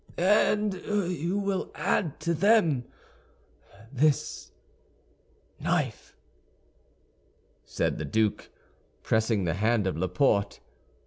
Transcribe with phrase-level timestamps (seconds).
[0.17, 2.85] "And you will add to them
[3.93, 4.51] this
[5.59, 6.17] knife,"
[7.65, 8.49] said the duke,
[9.03, 10.59] pressing the hand of Laporte.